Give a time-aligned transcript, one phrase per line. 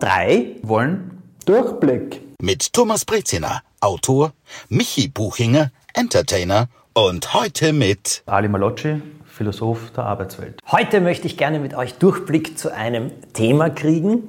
[0.00, 2.20] drei wollen Durchblick.
[2.40, 4.32] Mit Thomas Breziner, Autor,
[4.68, 10.60] Michi Buchinger, Entertainer und heute mit Ali Malocci, Philosoph der Arbeitswelt.
[10.70, 14.28] Heute möchte ich gerne mit euch Durchblick zu einem Thema kriegen.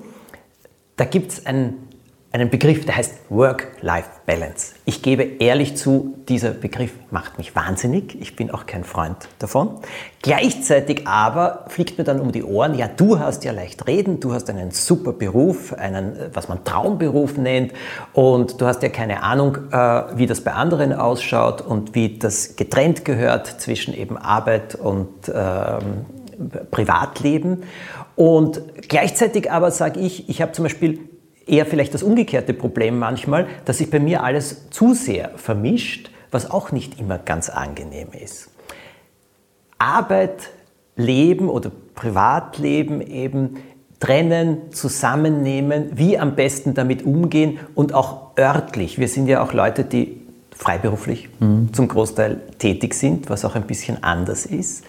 [0.96, 1.89] Da gibt es ein
[2.32, 4.76] einen Begriff, der heißt Work-Life-Balance.
[4.86, 8.22] Ich gebe ehrlich zu, dieser Begriff macht mich wahnsinnig.
[8.22, 9.80] Ich bin auch kein Freund davon.
[10.22, 14.32] Gleichzeitig aber fliegt mir dann um die Ohren, ja, du hast ja leicht reden, du
[14.32, 17.74] hast einen super Beruf, einen, was man Traumberuf nennt
[18.14, 22.56] und du hast ja keine Ahnung, äh, wie das bei anderen ausschaut und wie das
[22.56, 26.06] getrennt gehört zwischen eben Arbeit und ähm,
[26.70, 27.64] Privatleben.
[28.16, 31.09] Und gleichzeitig aber sage ich, ich habe zum Beispiel
[31.50, 36.50] eher vielleicht das umgekehrte Problem manchmal, dass sich bei mir alles zu sehr vermischt, was
[36.52, 38.50] auch nicht immer ganz angenehm ist.
[39.78, 40.50] Arbeit,
[40.96, 43.58] Leben oder Privatleben eben
[44.00, 48.98] trennen, zusammennehmen, wie am besten damit umgehen und auch örtlich.
[48.98, 51.74] Wir sind ja auch Leute, die freiberuflich mhm.
[51.74, 54.84] zum Großteil tätig sind, was auch ein bisschen anders ist.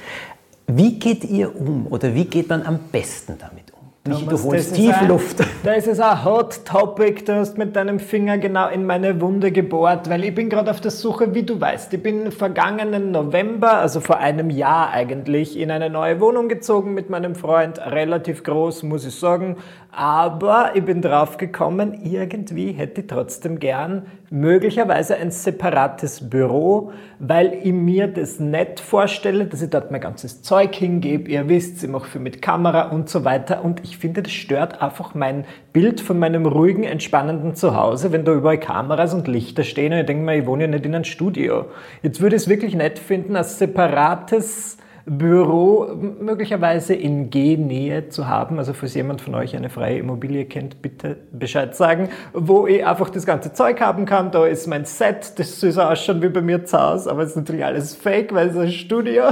[0.66, 3.69] Wie geht ihr um oder wie geht man am besten damit
[4.10, 5.44] Michi, du holst Tiefluft.
[5.62, 7.24] Da ist es ein Hot Topic.
[7.24, 10.80] Du hast mit deinem Finger genau in meine Wunde gebohrt, weil ich bin gerade auf
[10.80, 11.92] der Suche, wie du weißt.
[11.94, 17.08] Ich bin vergangenen November, also vor einem Jahr eigentlich, in eine neue Wohnung gezogen mit
[17.08, 17.78] meinem Freund.
[17.78, 19.56] Relativ groß, muss ich sagen.
[19.92, 27.58] Aber ich bin drauf gekommen, irgendwie hätte ich trotzdem gern möglicherweise ein separates Büro, weil
[27.64, 31.28] ich mir das nett vorstelle, dass ich dort mein ganzes Zeug hingebe.
[31.28, 33.64] Ihr wisst, ich mache viel mit Kamera und so weiter.
[33.64, 38.32] Und ich finde, das stört einfach mein Bild von meinem ruhigen, entspannenden Zuhause, wenn da
[38.32, 39.92] überall Kameras und Lichter stehen.
[39.92, 41.66] Und ich denke mir, ich wohne ja nicht in einem Studio.
[42.02, 45.88] Jetzt würde ich es wirklich nett finden, als separates Büro
[46.20, 48.58] möglicherweise in G-Nähe zu haben.
[48.58, 53.10] Also falls jemand von euch eine freie Immobilie kennt, bitte Bescheid sagen, wo ich einfach
[53.10, 54.30] das ganze Zeug haben kann.
[54.30, 57.30] Da ist mein Set, das soll so ausschauen wie bei mir zu Hause, aber es
[57.30, 59.24] ist natürlich alles fake, weil es ein Studio.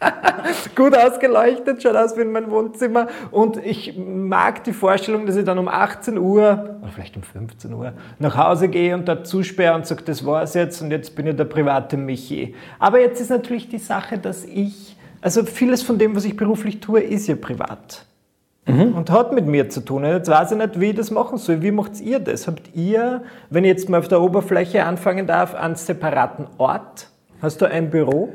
[0.76, 3.08] Gut ausgeleuchtet, schaut aus wie in meinem Wohnzimmer.
[3.30, 7.72] Und ich mag die Vorstellung, dass ich dann um 18 Uhr oder vielleicht um 15
[7.72, 11.26] Uhr nach Hause gehe und dort zusperre und sage, das war's jetzt und jetzt bin
[11.26, 12.54] ich der private Michi.
[12.78, 16.80] Aber jetzt ist natürlich die Sache, dass ich also vieles von dem, was ich beruflich
[16.80, 18.06] tue, ist ja privat.
[18.66, 18.94] Mhm.
[18.94, 20.04] Und hat mit mir zu tun.
[20.04, 21.62] Jetzt weiß ich nicht, wie ich das machen soll.
[21.62, 22.46] Wie macht ihr das?
[22.46, 27.08] Habt ihr, wenn ich jetzt mal auf der Oberfläche anfangen darf, einen separaten Ort?
[27.40, 28.32] Hast du ein Büro?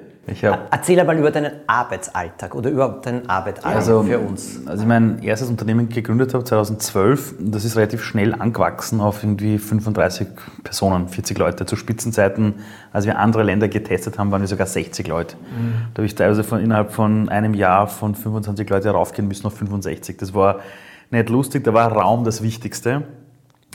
[0.72, 4.66] Erzähl einmal über deinen Arbeitsalltag oder überhaupt deinen Arbeitsalltag also, für uns.
[4.66, 9.60] Als ich mein erstes Unternehmen gegründet habe, 2012, das ist relativ schnell angewachsen auf irgendwie
[9.60, 10.28] 35
[10.64, 11.66] Personen, 40 Leute.
[11.68, 12.56] Zu Spitzenzeiten,
[12.92, 15.36] als wir andere Länder getestet haben, waren wir sogar 60 Leute.
[15.36, 15.74] Mhm.
[15.94, 19.56] Da habe ich teilweise von, innerhalb von einem Jahr von 25 Leute raufgehen müssen auf
[19.56, 20.18] 65.
[20.18, 20.60] Das war
[21.12, 23.04] nicht lustig, da war Raum das Wichtigste.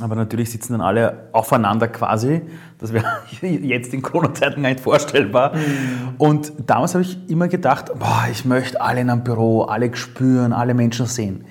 [0.00, 2.42] Aber natürlich sitzen dann alle aufeinander quasi.
[2.78, 3.04] Das wäre
[3.42, 5.54] jetzt in Corona-Zeiten gar nicht vorstellbar.
[5.54, 6.14] Mhm.
[6.18, 10.52] Und damals habe ich immer gedacht, boah, ich möchte alle in einem Büro, alle spüren,
[10.52, 11.44] alle Menschen sehen.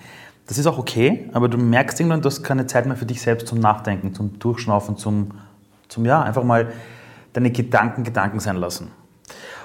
[0.47, 3.21] Das ist auch okay, aber du merkst irgendwann, du hast keine Zeit mehr für dich
[3.21, 5.31] selbst zum Nachdenken, zum Durchschnaufen, zum,
[5.89, 6.71] zum ja, einfach mal
[7.33, 8.87] deine Gedanken Gedanken sein lassen.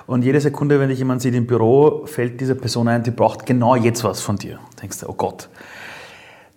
[0.07, 3.47] Und jede Sekunde, wenn dich jemand sieht im Büro, fällt diese Person ein, die braucht
[3.47, 4.59] genau jetzt was von dir.
[4.75, 5.49] Du denkst du, oh Gott,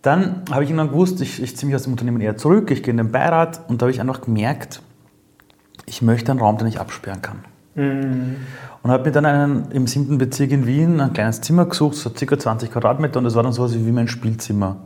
[0.08, 2.82] dann habe ich irgendwann gewusst, ich, ich ziehe mich aus dem Unternehmen eher zurück, ich
[2.82, 4.82] gehe in den Beirat und da habe ich einfach gemerkt,
[5.86, 7.40] ich möchte einen Raum, den ich absperren kann.
[7.76, 8.38] Mhm.
[8.84, 12.10] Und habe mir dann einen, im siebten Bezirk in Wien ein kleines Zimmer gesucht, so
[12.10, 12.40] ca.
[12.40, 14.78] 20 Quadratmeter und das war dann so was wie mein Spielzimmer.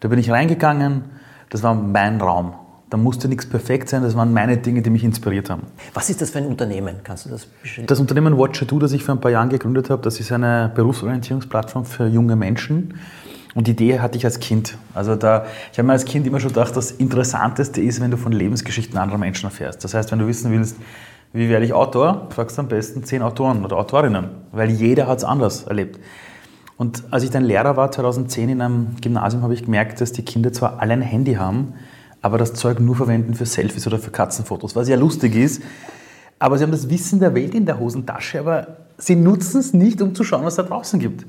[0.00, 1.04] Da bin ich reingegangen,
[1.50, 2.54] das war mein Raum.
[2.90, 5.62] Da musste nichts perfekt sein, das waren meine Dinge, die mich inspiriert haben.
[5.94, 6.96] Was ist das für ein Unternehmen?
[7.04, 7.86] Kannst du das beschreiben?
[7.86, 10.72] Das Unternehmen Watcher Do, das ich vor ein paar Jahren gegründet habe, das ist eine
[10.74, 12.94] Berufsorientierungsplattform für junge Menschen
[13.54, 14.76] und die Idee hatte ich als Kind.
[14.94, 18.16] Also da, ich habe mir als Kind immer schon gedacht, das Interessanteste ist, wenn du
[18.16, 19.84] von Lebensgeschichten anderer Menschen erfährst.
[19.84, 20.76] Das heißt, wenn du wissen willst,
[21.32, 25.18] wie werde ich Autor, fragst du am besten zehn Autoren oder Autorinnen, weil jeder hat
[25.18, 25.98] es anders erlebt.
[26.76, 30.24] Und als ich dann Lehrer war, 2010 in einem Gymnasium, habe ich gemerkt, dass die
[30.24, 31.74] Kinder zwar alle ein Handy haben,
[32.22, 35.62] aber das Zeug nur verwenden für Selfies oder für Katzenfotos, was ja lustig ist.
[36.38, 38.66] Aber sie haben das Wissen der Welt in der Hosentasche, aber
[38.98, 41.26] sie nutzen es nicht, um zu schauen, was da draußen gibt.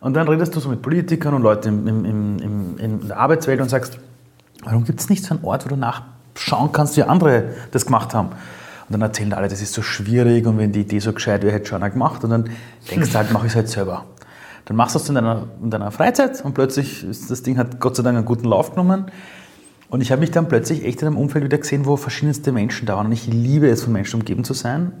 [0.00, 3.60] Und dann redest du so mit Politikern und Leuten im, im, im, in der Arbeitswelt
[3.60, 3.98] und sagst,
[4.64, 8.14] warum gibt es nicht so einen Ort, wo du nachschauen kannst, wie andere das gemacht
[8.14, 8.28] haben?
[8.28, 11.52] Und dann erzählen alle, das ist so schwierig und wenn die Idee so gescheit wäre,
[11.52, 12.24] hätte schon einer gemacht.
[12.24, 12.50] Und dann
[12.90, 14.04] denkst du halt, mach ich es halt selber.
[14.64, 17.80] Dann machst du es in deiner, in deiner Freizeit und plötzlich ist das Ding hat
[17.80, 19.06] Gott sei Dank einen guten Lauf genommen.
[19.90, 22.86] Und ich habe mich dann plötzlich echt in einem Umfeld wieder gesehen, wo verschiedenste Menschen
[22.86, 23.06] da waren.
[23.06, 24.92] Und ich liebe es, von Menschen umgeben zu sein.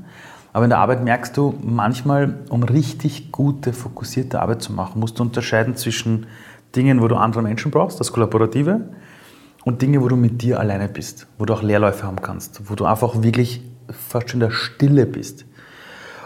[0.52, 5.18] Aber in der Arbeit merkst du manchmal, um richtig gute, fokussierte Arbeit zu machen, musst
[5.18, 6.26] du unterscheiden zwischen
[6.74, 8.80] Dingen, wo du andere Menschen brauchst, das Kollaborative,
[9.64, 12.74] und Dinge, wo du mit dir alleine bist, wo du auch Leerläufe haben kannst, wo
[12.74, 15.44] du einfach wirklich fast schon in der Stille bist.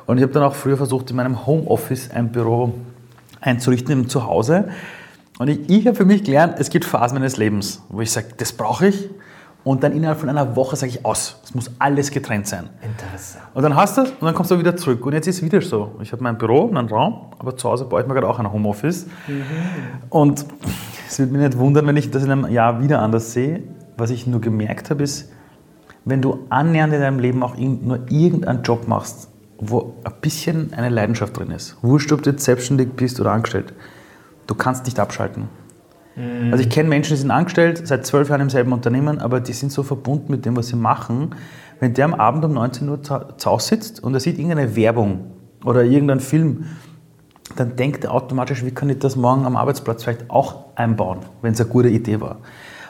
[0.07, 2.75] Und ich habe dann auch früher versucht, in meinem Homeoffice ein Büro
[3.41, 4.69] einzurichten, im Zuhause.
[5.39, 8.29] Und ich, ich habe für mich gelernt, es gibt Phasen meines Lebens, wo ich sage,
[8.37, 9.09] das brauche ich.
[9.65, 11.41] Und dann innerhalb von einer Woche sage ich aus.
[11.45, 12.69] Es muss alles getrennt sein.
[12.83, 13.45] Interessant.
[13.55, 15.07] Und dann hast du es und dann kommst du wieder zurück.
[15.07, 15.93] Und jetzt ist es wieder so.
[16.01, 18.41] Ich habe mein Büro und einen Raum, aber zu Hause baue ich mir gerade auch
[18.41, 19.07] ein Homeoffice.
[19.29, 19.43] Mhm.
[20.11, 20.45] Und
[21.09, 23.63] es wird mich nicht wundern, wenn ich das in einem Jahr wieder anders sehe.
[23.97, 25.31] Was ich nur gemerkt habe, ist,
[26.05, 30.89] wenn du annähernd in deinem Leben auch nur irgendeinen Job machst, wo ein bisschen eine
[30.89, 33.73] Leidenschaft drin ist, wurscht, ob du jetzt selbstständig bist oder angestellt,
[34.49, 35.49] du kannst nicht abschalten.
[36.17, 36.53] Mhm.
[36.53, 39.53] Also ich kenne Menschen, die sind angestellt, seit zwölf Jahren im selben Unternehmen, aber die
[39.53, 41.35] sind so verbunden mit dem, was sie machen.
[41.81, 45.33] Wenn der am Abend um 19 Uhr zu Hause sitzt und er sieht irgendeine Werbung
[45.65, 46.67] oder irgendeinen Film,
[47.57, 51.53] dann denkt er automatisch, wie kann ich das morgen am Arbeitsplatz vielleicht auch einbauen, wenn
[51.53, 52.39] es eine gute Idee war.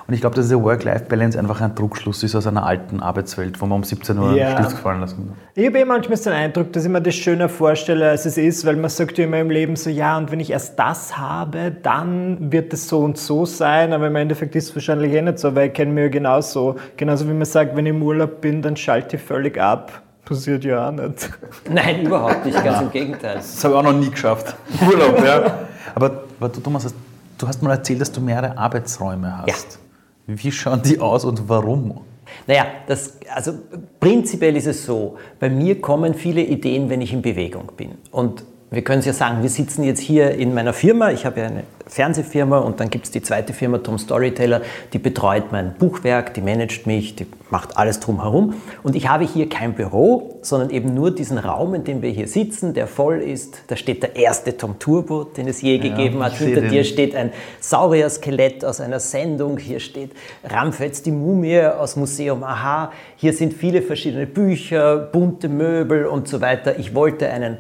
[0.07, 3.67] Und ich glaube, dass diese Work-Life-Balance einfach ein Druckschluss ist aus einer alten Arbeitswelt, wo
[3.67, 4.53] man um 17 Uhr ja.
[4.53, 5.37] Stift gefallen lassen muss.
[5.55, 8.67] Ich habe eh manchmal den Eindruck, dass ich mir das schöner vorstelle, als es ist,
[8.67, 11.73] weil man sagt ja immer im Leben so, ja, und wenn ich erst das habe,
[11.83, 15.39] dann wird es so und so sein, aber im Endeffekt ist es wahrscheinlich eh nicht
[15.39, 16.77] so, weil ich kenne mich ja genauso.
[16.97, 20.03] Genauso wie man sagt, wenn ich im Urlaub bin, dann schalte ich völlig ab.
[20.25, 21.31] Passiert ja auch nicht.
[21.71, 23.37] Nein, überhaupt nicht, ganz im Gegenteil.
[23.37, 24.55] Das habe ich auch noch nie geschafft.
[24.87, 25.59] Urlaub, ja.
[25.95, 26.95] Aber, aber du, Thomas,
[27.39, 29.49] du hast mal erzählt, dass du mehrere Arbeitsräume hast.
[29.49, 29.82] Ja.
[30.27, 32.01] Wie schauen die aus und warum?
[32.47, 33.53] Naja, das, also
[34.01, 37.93] prinzipiell ist es so, bei mir kommen viele Ideen, wenn ich in Bewegung bin.
[38.11, 41.11] Und wir können es ja sagen, wir sitzen jetzt hier in meiner Firma.
[41.11, 44.63] Ich habe ja eine Fernsehfirma und dann gibt es die zweite Firma, Tom Storyteller,
[44.95, 48.55] die betreut mein Buchwerk, die managt mich, die macht alles drumherum.
[48.83, 52.27] Und ich habe hier kein Büro, sondern eben nur diesen Raum, in dem wir hier
[52.27, 53.61] sitzen, der voll ist.
[53.67, 56.33] Da steht der erste Tom Turbo, den es je ja, gegeben hat.
[56.33, 57.31] Hinter dir steht ein
[57.61, 59.59] Saurier-Skelett aus einer Sendung.
[59.59, 60.13] Hier steht
[60.45, 62.91] Ramfels die Mumie aus Museum Aha.
[63.17, 66.79] Hier sind viele verschiedene Bücher, bunte Möbel und so weiter.
[66.79, 67.59] Ich wollte einen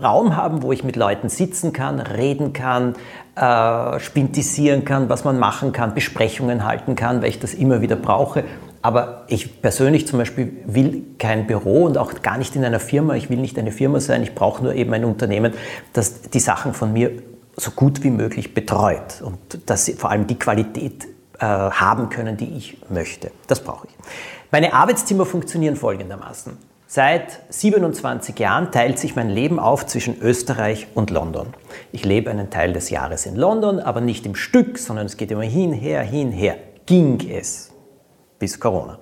[0.00, 2.94] Raum haben, wo ich mit Leuten sitzen kann, reden kann,
[3.36, 7.96] äh, spintisieren kann, was man machen kann, Besprechungen halten kann, weil ich das immer wieder
[7.96, 8.44] brauche.
[8.80, 13.14] Aber ich persönlich zum Beispiel will kein Büro und auch gar nicht in einer Firma.
[13.14, 14.22] Ich will nicht eine Firma sein.
[14.22, 15.52] Ich brauche nur eben ein Unternehmen,
[15.92, 17.10] das die Sachen von mir
[17.56, 21.06] so gut wie möglich betreut und dass sie vor allem die Qualität
[21.40, 23.32] äh, haben können, die ich möchte.
[23.48, 23.94] Das brauche ich.
[24.50, 26.56] Meine Arbeitszimmer funktionieren folgendermaßen.
[26.90, 31.48] Seit 27 Jahren teilt sich mein Leben auf zwischen Österreich und London.
[31.92, 35.30] Ich lebe einen Teil des Jahres in London, aber nicht im Stück, sondern es geht
[35.30, 36.56] immer hin, her, hin, her.
[36.86, 37.74] Ging es
[38.38, 38.98] bis Corona.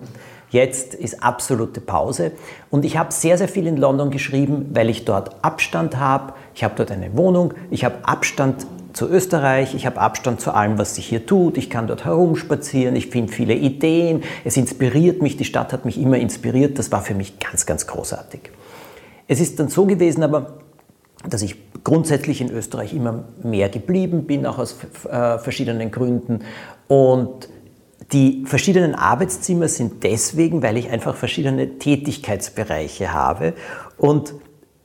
[0.51, 2.33] Jetzt ist absolute Pause
[2.71, 6.33] und ich habe sehr, sehr viel in London geschrieben, weil ich dort Abstand habe.
[6.57, 8.67] Ich habe dort eine Wohnung, ich habe Abstand
[8.97, 12.97] zu Österreich, ich habe Abstand zu allem, was sich hier tut, ich kann dort herumspazieren,
[12.97, 17.03] ich finde viele Ideen, es inspiriert mich, die Stadt hat mich immer inspiriert, das war
[17.03, 18.41] für mich ganz, ganz großartig.
[19.29, 20.55] Es ist dann so gewesen aber,
[21.29, 26.41] dass ich grundsätzlich in Österreich immer mehr geblieben bin, auch aus äh, verschiedenen Gründen
[26.89, 27.51] und
[28.13, 33.53] die verschiedenen Arbeitszimmer sind deswegen, weil ich einfach verschiedene Tätigkeitsbereiche habe
[33.99, 34.33] und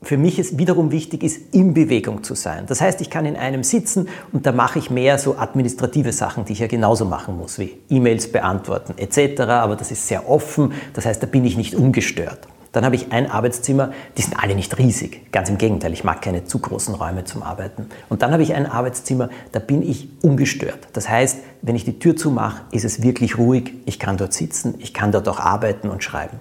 [0.03, 2.65] für mich ist wiederum wichtig ist, in Bewegung zu sein.
[2.67, 6.45] Das heißt, ich kann in einem sitzen und da mache ich mehr so administrative Sachen,
[6.45, 9.41] die ich ja genauso machen muss, wie E-Mails beantworten etc.
[9.41, 12.47] Aber das ist sehr offen, das heißt, da bin ich nicht ungestört.
[12.71, 15.31] Dann habe ich ein Arbeitszimmer, die sind alle nicht riesig.
[15.31, 17.87] Ganz im Gegenteil, ich mag keine zu großen Räume zum Arbeiten.
[18.07, 20.79] Und dann habe ich ein Arbeitszimmer, da bin ich ungestört.
[20.93, 23.73] Das heißt, wenn ich die Tür zumache, ist es wirklich ruhig.
[23.85, 26.39] Ich kann dort sitzen, ich kann dort auch arbeiten und schreiben.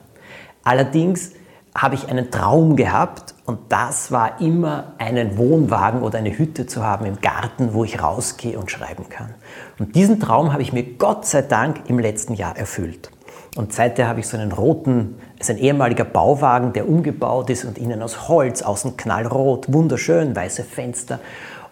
[0.63, 1.33] Allerdings
[1.75, 6.85] habe ich einen Traum gehabt und das war immer einen Wohnwagen oder eine Hütte zu
[6.85, 9.35] haben im Garten, wo ich rausgehe und schreiben kann.
[9.79, 13.11] Und diesen Traum habe ich mir Gott sei Dank im letzten Jahr erfüllt.
[13.57, 17.65] Und seither habe ich so einen roten, es ist ein ehemaliger Bauwagen, der umgebaut ist
[17.65, 21.19] und innen aus Holz, außen knallrot, wunderschön, weiße Fenster.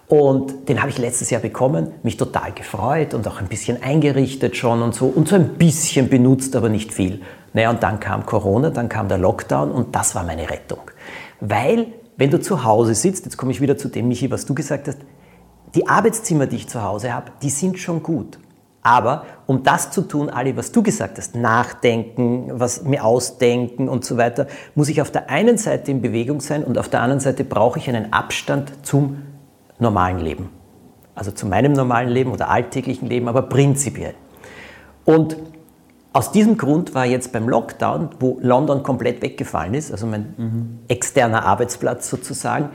[0.08, 4.56] Und den habe ich letztes Jahr bekommen, mich total gefreut und auch ein bisschen eingerichtet
[4.56, 7.20] schon und so und so ein bisschen benutzt, aber nicht viel.
[7.52, 10.90] Naja, und dann kam Corona, dann kam der Lockdown und das war meine Rettung.
[11.40, 14.54] Weil, wenn du zu Hause sitzt, jetzt komme ich wieder zu dem, Michi, was du
[14.54, 14.98] gesagt hast,
[15.74, 18.38] die Arbeitszimmer, die ich zu Hause habe, die sind schon gut.
[18.82, 24.04] Aber um das zu tun, Ali, was du gesagt hast, nachdenken, was mir ausdenken und
[24.04, 27.20] so weiter, muss ich auf der einen Seite in Bewegung sein und auf der anderen
[27.20, 29.22] Seite brauche ich einen Abstand zum
[29.78, 30.50] normalen Leben.
[31.14, 34.14] Also zu meinem normalen Leben oder alltäglichen Leben, aber prinzipiell.
[35.04, 35.36] Und
[36.12, 40.78] aus diesem Grund war jetzt beim Lockdown, wo London komplett weggefallen ist, also mein mhm.
[40.88, 42.70] externer Arbeitsplatz sozusagen,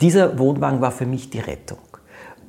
[0.00, 1.78] dieser Wohnwagen war für mich die Rettung.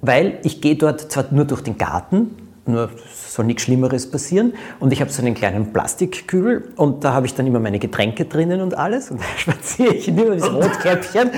[0.01, 2.35] weil ich gehe dort zwar nur durch den Garten,
[2.67, 4.53] nur soll nichts Schlimmeres passieren.
[4.79, 8.25] Und ich habe so einen kleinen Plastikkübel und da habe ich dann immer meine Getränke
[8.25, 9.09] drinnen und alles.
[9.09, 11.31] Und da spaziere ich immer das Rotkäppchen.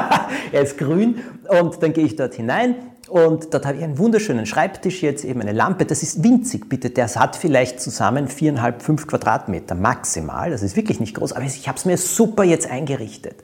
[0.52, 1.16] er ist grün.
[1.48, 2.76] Und dann gehe ich dort hinein
[3.08, 5.84] und dort habe ich einen wunderschönen Schreibtisch jetzt, eben eine Lampe.
[5.84, 6.90] Das ist winzig, bitte.
[6.90, 10.50] Der hat vielleicht zusammen viereinhalb, fünf Quadratmeter maximal.
[10.50, 13.36] Das ist wirklich nicht groß, aber ich habe es mir super jetzt eingerichtet.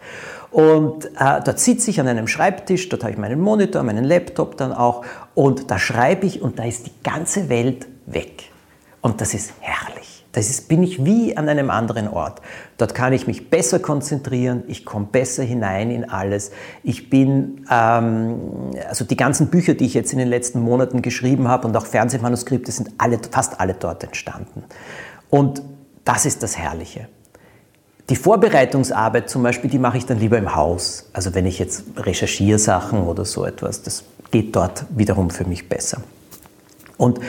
[0.50, 4.56] Und äh, dort sitze ich an einem Schreibtisch, dort habe ich meinen Monitor, meinen Laptop
[4.56, 5.04] dann auch
[5.34, 8.50] und da schreibe ich und da ist die ganze Welt weg.
[9.00, 10.11] Und das ist herrlich.
[10.32, 12.40] Das ist, bin ich wie an einem anderen Ort.
[12.78, 16.52] Dort kann ich mich besser konzentrieren, ich komme besser hinein in alles.
[16.82, 21.48] Ich bin, ähm, also die ganzen Bücher, die ich jetzt in den letzten Monaten geschrieben
[21.48, 24.64] habe und auch Fernsehmanuskripte sind alle, fast alle dort entstanden.
[25.28, 25.62] Und
[26.04, 27.08] das ist das Herrliche.
[28.08, 31.10] Die Vorbereitungsarbeit zum Beispiel, die mache ich dann lieber im Haus.
[31.12, 35.68] Also wenn ich jetzt recherchiere Sachen oder so etwas, das geht dort wiederum für mich
[35.68, 36.02] besser.
[36.96, 37.20] Und,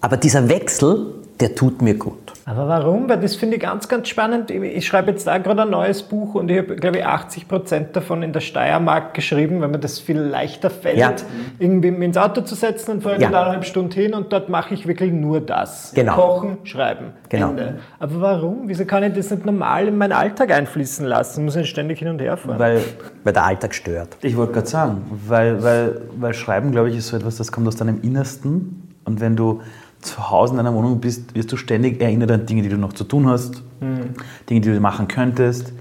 [0.00, 2.27] aber dieser Wechsel, der tut mir gut.
[2.48, 3.10] Aber warum?
[3.10, 4.50] Weil das finde ich ganz, ganz spannend.
[4.50, 7.94] Ich schreibe jetzt da gerade ein neues Buch und ich habe, glaube ich, 80 Prozent
[7.94, 11.14] davon in der Steiermark geschrieben, weil mir das viel leichter fällt, ja.
[11.58, 13.28] irgendwie ins Auto zu setzen und fahre ja.
[13.28, 15.92] eineinhalb Stunden hin und dort mache ich wirklich nur das.
[15.94, 16.14] Genau.
[16.14, 17.12] Kochen, schreiben.
[17.28, 17.50] Genau.
[17.50, 17.80] Ende.
[17.98, 18.62] Aber warum?
[18.64, 21.44] Wieso kann ich das nicht normal in meinen Alltag einfließen lassen?
[21.44, 22.58] Muss ich ständig hin und her fahren?
[22.58, 22.80] Weil,
[23.24, 24.16] weil der Alltag stört.
[24.22, 27.68] Ich wollte gerade sagen, weil, weil, weil Schreiben, glaube ich, ist so etwas, das kommt
[27.68, 29.60] aus deinem Innersten und wenn du
[30.00, 32.92] zu Hause in deiner Wohnung bist, wirst du ständig erinnert an Dinge, die du noch
[32.92, 34.14] zu tun hast, mhm.
[34.48, 35.72] Dinge, die du machen könntest.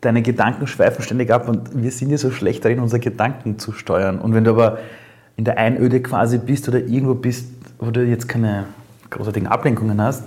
[0.00, 3.72] Deine Gedanken schweifen ständig ab und wir sind ja so schlecht darin, unsere Gedanken zu
[3.72, 4.18] steuern.
[4.18, 4.78] Und wenn du aber
[5.36, 8.66] in der Einöde quasi bist oder irgendwo bist, wo du jetzt keine
[9.10, 10.24] großartigen Ablenkungen hast,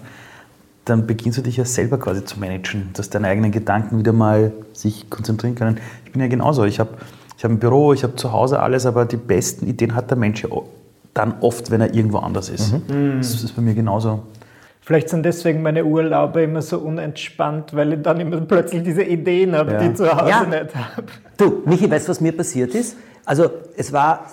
[0.85, 4.53] dann beginnst du dich ja selber quasi zu managen, dass deine eigenen Gedanken wieder mal
[4.73, 5.77] sich konzentrieren können.
[6.05, 6.63] Ich bin ja genauso.
[6.63, 6.91] Ich habe
[7.37, 10.17] ich hab ein Büro, ich habe zu Hause alles, aber die besten Ideen hat der
[10.17, 10.49] Mensch ja
[11.17, 12.73] dann oft, wenn er irgendwo anders ist.
[12.89, 13.17] Mhm.
[13.17, 14.23] Das ist bei mir genauso.
[14.81, 19.53] Vielleicht sind deswegen meine Urlaube immer so unentspannt, weil ich dann immer plötzlich diese Ideen
[19.53, 19.79] habe, ja.
[19.79, 20.43] die ich zu Hause ja.
[20.45, 21.07] nicht habe.
[21.35, 22.95] Du, Michi, weißt du, was mir passiert ist?
[23.27, 24.27] Also es war,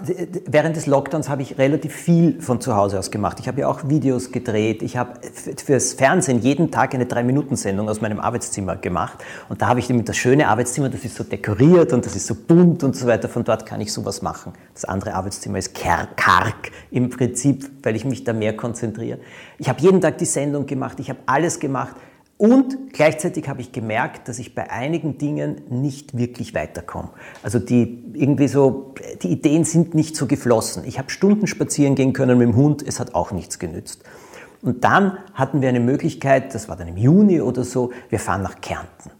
[0.47, 3.41] während des Lockdowns habe ich relativ viel von zu Hause aus gemacht.
[3.41, 4.85] Ich habe ja auch Videos gedreht.
[4.85, 5.19] Ich habe
[5.57, 9.19] fürs Fernsehen jeden Tag eine Drei-Minuten-Sendung aus meinem Arbeitszimmer gemacht.
[9.49, 12.37] Und da habe ich das schöne Arbeitszimmer, das ist so dekoriert und das ist so
[12.37, 13.29] bunt und so weiter.
[13.29, 14.53] Von dort kann ich sowas machen.
[14.75, 19.19] Das andere Arbeitszimmer ist karg im Prinzip, weil ich mich da mehr konzentriere.
[19.59, 21.01] Ich habe jeden Tag die Sendung gemacht.
[21.01, 21.97] Ich habe alles gemacht.
[22.37, 27.11] Und gleichzeitig habe ich gemerkt, dass ich bei einigen Dingen nicht wirklich weiterkomme.
[27.43, 30.83] Also die irgendwie so, die Ideen sind nicht so geflossen.
[30.85, 34.03] Ich habe Stunden spazieren gehen können mit dem Hund, es hat auch nichts genützt.
[34.63, 38.43] Und dann hatten wir eine Möglichkeit, das war dann im Juni oder so, wir fahren
[38.43, 39.11] nach Kärnten.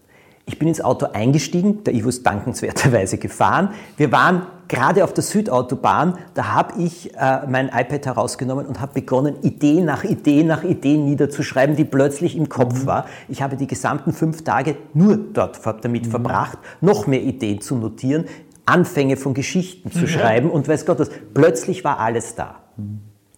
[0.47, 3.69] Ich bin ins Auto eingestiegen, der Ivo ist dankenswerterweise gefahren.
[3.97, 8.93] Wir waren gerade auf der Südautobahn, da habe ich äh, mein iPad herausgenommen und habe
[8.93, 12.85] begonnen, Idee nach Idee nach Idee niederzuschreiben, die plötzlich im Kopf mhm.
[12.87, 13.05] war.
[13.27, 16.11] Ich habe die gesamten fünf Tage nur dort damit mhm.
[16.11, 18.25] verbracht, noch mehr Ideen zu notieren,
[18.65, 20.07] Anfänge von Geschichten zu mhm.
[20.07, 21.09] schreiben und weiß Gott was.
[21.33, 22.55] Plötzlich war alles da.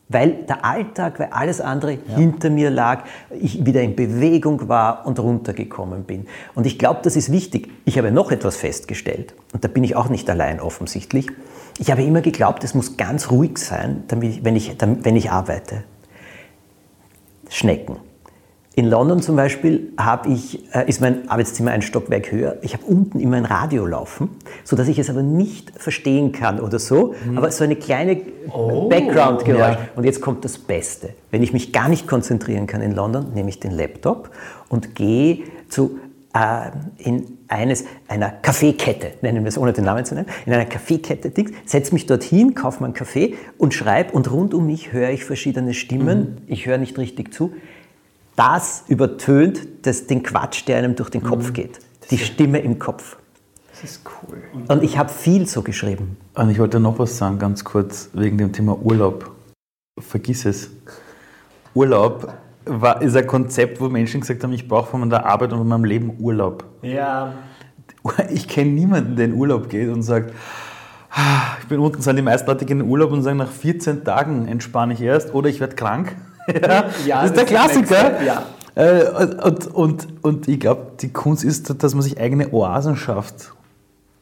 [0.10, 2.16] Weil der Alltag, weil alles andere ja.
[2.16, 6.28] hinter mir lag, ich wieder in Bewegung war und runtergekommen bin.
[6.56, 7.70] Und ich glaube, das ist wichtig.
[7.84, 11.28] Ich habe noch etwas festgestellt, und da bin ich auch nicht allein offensichtlich.
[11.78, 15.30] Ich habe immer geglaubt, es muss ganz ruhig sein, damit, wenn, ich, damit, wenn ich
[15.30, 15.84] arbeite.
[17.50, 17.98] Schnecken.
[18.78, 19.92] In London zum Beispiel
[20.30, 22.58] ich, äh, ist mein Arbeitszimmer ein Stockwerk höher.
[22.62, 24.30] Ich habe unten immer ein Radio laufen,
[24.64, 27.16] sodass ich es aber nicht verstehen kann oder so.
[27.26, 27.40] Mhm.
[27.40, 29.78] Aber so eine kleine oh, Background-Geräusch.
[29.78, 29.80] Ja.
[29.96, 31.10] Und jetzt kommt das Beste.
[31.32, 34.30] Wenn ich mich gar nicht konzentrieren kann in London, nehme ich den Laptop
[34.70, 35.98] und gehe zu
[36.36, 36.70] äh,
[37.00, 41.32] in eines, einer Kaffeekette, nennen wir es ohne den Namen zu nennen, in einer Kaffeekette,
[41.66, 45.74] setze mich dorthin, kaufe meinen Kaffee und schreibe und rund um mich höre ich verschiedene
[45.74, 46.20] Stimmen.
[46.20, 46.38] Mhm.
[46.46, 47.54] Ich höre nicht richtig zu
[48.38, 51.54] das übertönt das, den Quatsch, der einem durch den Kopf mhm.
[51.54, 51.80] geht.
[52.12, 53.18] Die Stimme im Kopf.
[53.72, 54.38] Das ist cool.
[54.68, 56.18] Und ich habe viel so geschrieben.
[56.36, 59.32] Und ich wollte noch was sagen, ganz kurz, wegen dem Thema Urlaub.
[60.00, 60.70] Vergiss es.
[61.74, 62.34] Urlaub
[62.66, 65.68] war, ist ein Konzept, wo Menschen gesagt haben, ich brauche von meiner Arbeit und von
[65.68, 66.64] meinem Leben Urlaub.
[66.84, 67.34] Ja.
[68.30, 70.32] Ich kenne niemanden, der in Urlaub geht und sagt,
[71.12, 74.04] ah, ich bin unten, sind die meisten Leute gehen in Urlaub und sagen, nach 14
[74.04, 76.16] Tagen entspanne ich erst oder ich werde krank
[76.48, 78.24] ja, ja, das ist der Klassiker.
[78.24, 78.46] Ja.
[78.76, 79.10] Äh,
[79.44, 83.54] und, und, und ich glaube, die Kunst ist, dass man sich eigene Oasen schafft,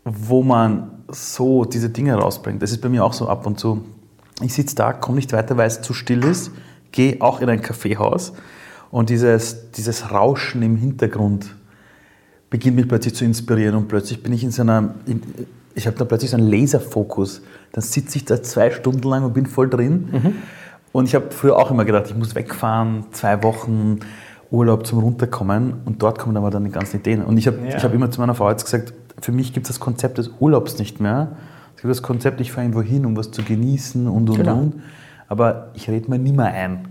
[0.03, 2.61] wo man so diese Dinge rausbringt.
[2.61, 3.83] Das ist bei mir auch so ab und zu.
[4.41, 6.51] Ich sitze da, komme nicht weiter, weil es zu still ist,
[6.91, 8.33] gehe auch in ein Kaffeehaus
[8.91, 11.53] und dieses, dieses Rauschen im Hintergrund
[12.49, 15.21] beginnt mich plötzlich zu inspirieren und plötzlich bin ich in so einer, in,
[15.73, 17.41] ich habe da plötzlich so einen Laserfokus.
[17.73, 20.07] Dann sitze ich da zwei Stunden lang und bin voll drin.
[20.11, 20.35] Mhm.
[20.95, 23.99] Und ich habe früher auch immer gedacht, ich muss wegfahren, zwei Wochen
[24.49, 25.81] Urlaub zum Runterkommen.
[25.83, 27.21] Und dort kommen aber dann die ganzen Ideen.
[27.21, 27.83] Und ich habe ja.
[27.83, 30.79] hab immer zu meiner Frau jetzt gesagt, für mich gibt es das Konzept des Urlaubs
[30.79, 31.33] nicht mehr.
[31.75, 34.57] Es gibt das Konzept, ich fahre irgendwo hin, um was zu genießen und und genau.
[34.57, 34.75] und.
[35.27, 36.87] Aber ich rede mir nie mehr ein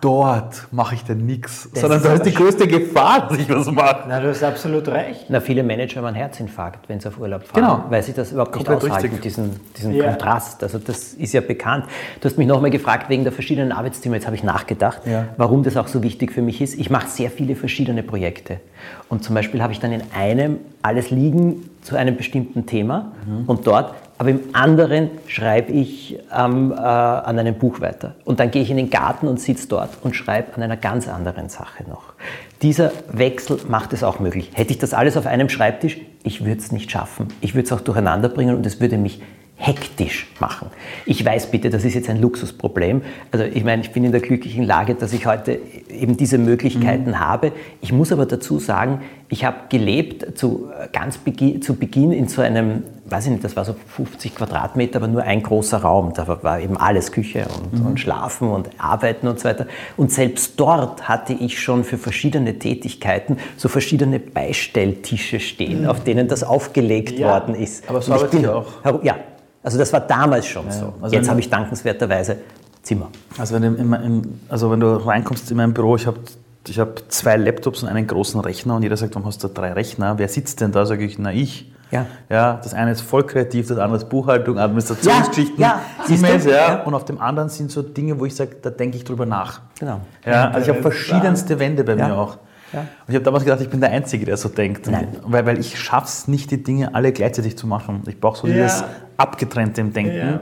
[0.00, 4.04] dort mache ich denn nichts, sondern da ist die größte Gefahr, dass ich was mache.
[4.08, 5.26] Na, du hast absolut recht.
[5.28, 7.84] Na, viele Manager haben einen Herzinfarkt, wenn sie auf Urlaub fahren, genau.
[7.88, 9.22] weil sie das überhaupt Komplett nicht aushalten, richtig.
[9.22, 10.04] diesen, diesen ja.
[10.04, 10.62] Kontrast.
[10.62, 11.84] Also das ist ja bekannt.
[12.20, 15.28] Du hast mich nochmal gefragt wegen der verschiedenen Arbeitsteams, jetzt habe ich nachgedacht, ja.
[15.36, 16.78] warum das auch so wichtig für mich ist.
[16.78, 18.60] Ich mache sehr viele verschiedene Projekte
[19.08, 23.44] und zum Beispiel habe ich dann in einem alles liegen zu einem bestimmten Thema mhm.
[23.46, 28.16] und dort aber im anderen schreibe ich ähm, äh, an einem Buch weiter.
[28.26, 31.08] Und dann gehe ich in den Garten und sitze dort und schreibe an einer ganz
[31.08, 32.12] anderen Sache noch.
[32.60, 34.50] Dieser Wechsel macht es auch möglich.
[34.52, 37.28] Hätte ich das alles auf einem Schreibtisch, ich würde es nicht schaffen.
[37.40, 39.22] Ich würde es auch durcheinander bringen und es würde mich
[39.60, 40.68] hektisch machen.
[41.04, 43.02] Ich weiß bitte, das ist jetzt ein Luxusproblem.
[43.30, 47.10] Also ich meine, ich bin in der glücklichen Lage, dass ich heute eben diese Möglichkeiten
[47.10, 47.20] mhm.
[47.20, 47.52] habe.
[47.82, 52.40] Ich muss aber dazu sagen, ich habe gelebt zu ganz Beginn, zu Beginn in so
[52.40, 56.14] einem, weiß ich nicht, das war so 50 Quadratmeter, aber nur ein großer Raum.
[56.14, 57.86] Da war eben alles Küche und, mhm.
[57.86, 59.66] und Schlafen und Arbeiten und so weiter.
[59.98, 65.88] Und selbst dort hatte ich schon für verschiedene Tätigkeiten so verschiedene Beistelltische stehen, mhm.
[65.88, 67.86] auf denen das aufgelegt ja, worden ist.
[67.90, 69.04] Aber so arbeite ich auch.
[69.04, 69.16] Ja,
[69.62, 70.94] also das war damals schon ja, so.
[71.00, 72.38] Also Jetzt habe ich dankenswerterweise
[72.82, 73.08] Zimmer.
[73.38, 76.18] Also wenn, du, in, also wenn du reinkommst in mein Büro, ich habe
[76.66, 79.72] ich hab zwei Laptops und einen großen Rechner und jeder sagt, warum hast du drei
[79.72, 80.18] Rechner?
[80.18, 80.86] Wer sitzt denn da?
[80.86, 81.72] Sage ich, na ich.
[81.90, 82.06] Ja.
[82.28, 82.60] ja.
[82.62, 86.14] Das eine ist voll kreativ, das andere ist Buchhaltung, Administrationsgeschichten, ja, ja.
[86.14, 86.82] E-Mails, ja.
[86.82, 89.60] Und auf dem anderen sind so Dinge, wo ich sage, da denke ich drüber nach.
[89.78, 90.00] Genau.
[90.24, 92.38] Ja, also ich habe verschiedenste Wände bei mir auch.
[92.72, 92.80] Ja.
[92.80, 94.86] Und ich habe damals gedacht, ich bin der Einzige, der so denkt.
[94.86, 95.08] Nein.
[95.24, 98.02] Weil, weil ich schaffe es nicht, die Dinge alle gleichzeitig zu machen.
[98.06, 98.62] Ich brauche so ja.
[98.62, 98.84] dieses
[99.20, 100.16] abgetrennte im Denken.
[100.16, 100.40] Ja.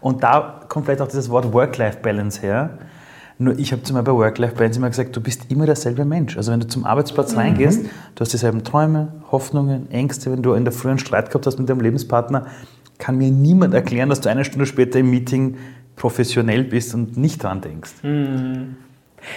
[0.00, 2.78] Und da kommt vielleicht auch dieses Wort Work-Life-Balance her.
[3.38, 6.36] Nur ich habe zu mir bei Work-Life-Balance immer gesagt, du bist immer derselbe Mensch.
[6.36, 7.38] Also wenn du zum Arbeitsplatz mhm.
[7.38, 7.84] reingehst,
[8.14, 10.30] du hast dieselben Träume, Hoffnungen, Ängste.
[10.30, 12.46] Wenn du in der frühen Streit gehabt hast mit deinem Lebenspartner,
[12.98, 15.56] kann mir niemand erklären, dass du eine Stunde später im Meeting
[15.96, 17.92] professionell bist und nicht dran denkst.
[18.02, 18.76] Mhm.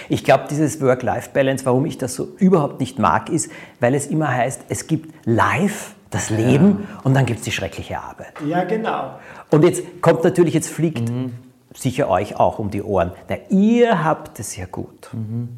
[0.08, 4.28] Ich glaube, dieses Work-Life-Balance, warum ich das so überhaupt nicht mag, ist, weil es immer
[4.28, 7.00] heißt, es gibt Life, das Leben, ja.
[7.04, 8.32] und dann gibt es die schreckliche Arbeit.
[8.46, 9.18] Ja, genau.
[9.50, 11.34] Und jetzt kommt natürlich, jetzt fliegt mhm.
[11.74, 13.12] sicher euch auch um die Ohren.
[13.28, 15.10] Na, ihr habt es ja gut.
[15.12, 15.48] Mhm.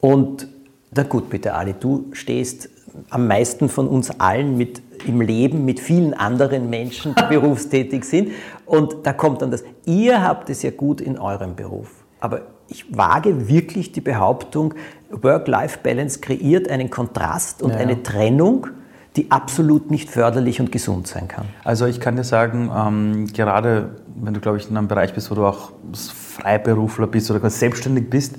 [0.00, 0.48] Und,
[0.94, 2.68] na gut, bitte Ali, du stehst
[3.10, 8.32] am meisten von uns allen mit im Leben mit vielen anderen Menschen, die berufstätig sind.
[8.64, 12.04] Und da kommt dann das, ihr habt es ja gut in eurem Beruf.
[12.20, 14.74] Aber ich wage wirklich die Behauptung,
[15.10, 17.76] Work-Life-Balance kreiert einen Kontrast und ja.
[17.76, 18.68] eine Trennung,
[19.16, 21.46] die absolut nicht förderlich und gesund sein kann.
[21.64, 25.30] Also ich kann dir sagen, ähm, gerade wenn du, glaube ich, in einem Bereich bist,
[25.30, 28.36] wo du auch Freiberufler bist oder selbstständig bist,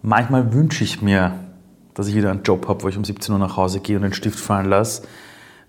[0.00, 1.34] manchmal wünsche ich mir,
[1.94, 4.02] dass ich wieder einen Job habe, wo ich um 17 Uhr nach Hause gehe und
[4.02, 5.02] den Stift fallen lasse,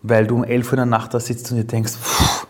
[0.02, 2.48] weil du um 11 Uhr in der Nacht da sitzt und dir denkst, pff,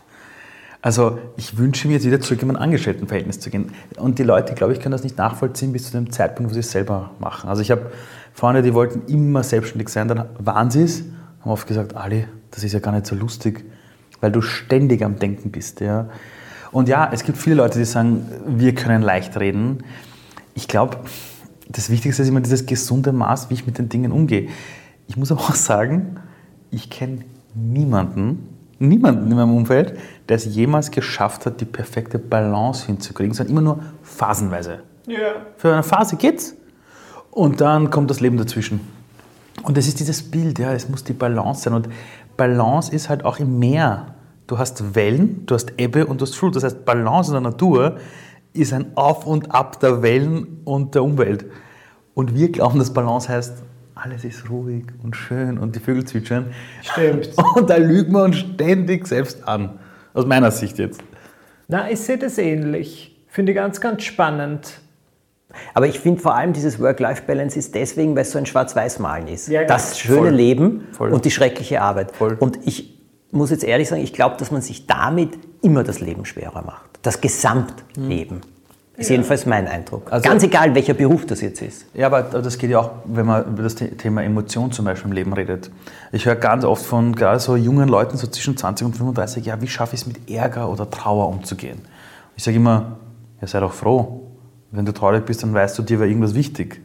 [0.83, 3.71] also ich wünsche mir jetzt wieder zurück in mein Angestelltenverhältnis zu gehen.
[3.97, 6.59] Und die Leute, glaube ich, können das nicht nachvollziehen bis zu dem Zeitpunkt, wo sie
[6.59, 7.49] es selber machen.
[7.49, 7.89] Also ich habe
[8.33, 11.03] Freunde, die wollten immer selbstständig sein, dann waren sie es,
[11.43, 13.65] haben oft gesagt, Ali, das ist ja gar nicht so lustig,
[14.21, 15.81] weil du ständig am Denken bist.
[15.81, 16.09] Ja.
[16.71, 19.83] Und ja, es gibt viele Leute, die sagen, wir können leicht reden.
[20.55, 20.97] Ich glaube,
[21.67, 24.49] das Wichtigste ist immer dieses gesunde Maß, wie ich mit den Dingen umgehe.
[25.07, 26.17] Ich muss aber auch sagen,
[26.71, 28.47] ich kenne niemanden,
[28.79, 29.97] niemanden in meinem Umfeld,
[30.29, 34.79] der es jemals geschafft hat, die perfekte Balance hinzukriegen, sondern immer nur phasenweise.
[35.07, 35.17] Ja.
[35.57, 36.55] Für eine Phase geht's
[37.31, 38.79] und dann kommt das Leben dazwischen.
[39.61, 41.73] Und es ist dieses Bild, ja, es muss die Balance sein.
[41.73, 41.89] Und
[42.35, 44.15] Balance ist halt auch im Meer.
[44.47, 46.55] Du hast Wellen, du hast Ebbe und du hast Flut.
[46.55, 47.97] Das heißt, Balance in der Natur
[48.53, 51.45] ist ein Auf und Ab der Wellen und der Umwelt.
[52.13, 53.63] Und wir glauben, dass Balance heißt,
[53.95, 56.47] alles ist ruhig und schön und die Vögel zwitschern.
[56.81, 57.29] Stimmt.
[57.55, 59.79] Und da lügen wir uns ständig selbst an.
[60.13, 61.01] Aus meiner Sicht jetzt.
[61.67, 63.15] Na, ich sehe das ähnlich.
[63.27, 64.81] Finde ich ganz, ganz spannend.
[65.73, 69.47] Aber ich finde vor allem dieses Work-Life-Balance ist deswegen, weil es so ein Schwarz-Weiß-Malen ist.
[69.47, 70.29] Ja, das schöne voll.
[70.29, 71.11] Leben voll.
[71.11, 72.15] und die schreckliche Arbeit.
[72.15, 72.37] Voll.
[72.39, 72.99] Und ich
[73.31, 76.99] muss jetzt ehrlich sagen, ich glaube, dass man sich damit immer das Leben schwerer macht.
[77.01, 78.41] Das Gesamtleben.
[78.41, 78.53] Hm.
[78.95, 79.15] Ist ja.
[79.15, 80.11] jedenfalls mein Eindruck.
[80.11, 81.87] Also, Ganz egal, welcher Beruf das jetzt ist.
[81.95, 85.15] Ja, aber das geht ja auch, wenn man über das Thema Emotion zum Beispiel im
[85.15, 85.71] Leben redet.
[86.11, 89.59] Ich höre ganz oft von gerade so jungen Leuten, so zwischen 20 und 35, ja,
[89.61, 91.81] wie schaffe ich es mit Ärger oder Trauer umzugehen?
[92.35, 92.97] Ich sage immer,
[93.41, 94.22] ja, sei doch froh.
[94.73, 96.81] Wenn du traurig bist, dann weißt du, dir war irgendwas wichtig.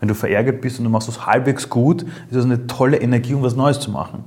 [0.00, 3.34] Wenn du verärgert bist und du machst es halbwegs gut, ist das eine tolle Energie,
[3.34, 4.24] um was Neues zu machen.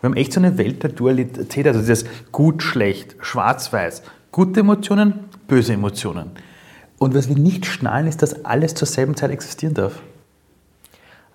[0.00, 5.14] wir haben echt so eine Welt der Dualität, also dieses gut, schlecht, schwarz-weiß, gute Emotionen,
[5.46, 6.32] böse Emotionen.
[6.98, 10.00] Und was wir nicht schnallen, ist, dass alles zur selben Zeit existieren darf.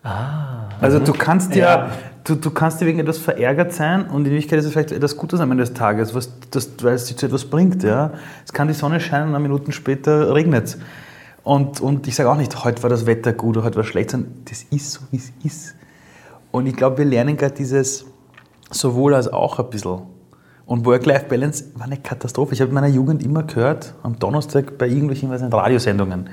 [0.03, 0.67] Ah.
[0.81, 1.89] Also du kannst ja, ja
[2.25, 5.15] du, du kannst dir wegen etwas verärgert sein und in Wirklichkeit ist es vielleicht etwas
[5.15, 7.83] Gutes am Ende des Tages, was, das, weil es dir zu etwas bringt.
[7.83, 8.11] Ja?
[8.45, 10.77] Es kann die Sonne scheinen und eine Minuten später regnet es.
[11.43, 13.89] Und, und ich sage auch nicht, heute war das Wetter gut oder heute war es
[13.89, 15.75] schlecht, sondern das ist so, wie es ist.
[16.51, 18.05] Und ich glaube, wir lernen gerade dieses
[18.69, 20.03] sowohl als auch ein bisschen.
[20.65, 22.53] Und Work-Life-Balance war eine Katastrophe.
[22.53, 26.29] Ich habe in meiner Jugend immer gehört, am Donnerstag bei irgendwelchen was Radiosendungen.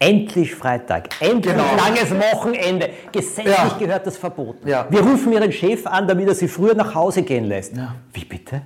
[0.00, 1.64] Endlich Freitag, endlich genau.
[1.76, 2.90] langes Wochenende.
[3.10, 3.76] Gesetzlich ja.
[3.78, 4.68] gehört das verboten.
[4.68, 4.86] Ja.
[4.90, 7.76] Wir rufen Ihren Chef an, damit er Sie früher nach Hause gehen lässt.
[7.76, 7.94] Ja.
[8.12, 8.62] Wie bitte?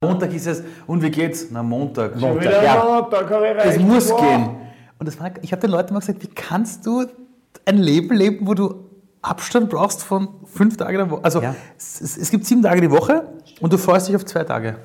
[0.00, 1.48] Montag ist es, und wie geht's?
[1.50, 2.14] Na, Montag.
[2.16, 2.84] Montag, ja.
[2.84, 3.30] Montag
[3.64, 4.20] es muss wow.
[4.20, 4.50] gehen.
[4.98, 7.06] Und das war, ich habe den Leuten mal gesagt, wie kannst du
[7.64, 8.88] ein Leben leben, wo du
[9.22, 11.24] Abstand brauchst von fünf Tagen der Woche.
[11.24, 11.54] Also ja.
[11.76, 13.26] es, es, gibt sieben Tage die Woche
[13.60, 14.76] und du freust dich auf zwei Tage.